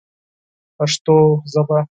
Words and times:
پښتو 0.77 1.17
ژبه 1.53 1.79